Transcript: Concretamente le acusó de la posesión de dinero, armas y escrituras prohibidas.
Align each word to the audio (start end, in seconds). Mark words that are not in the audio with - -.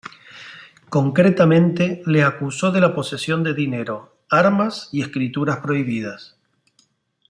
Concretamente 0.89 2.01
le 2.07 2.23
acusó 2.23 2.71
de 2.71 2.81
la 2.81 2.95
posesión 2.95 3.43
de 3.43 3.53
dinero, 3.53 4.17
armas 4.31 4.89
y 4.91 5.03
escrituras 5.03 5.57
prohibidas. 5.59 6.39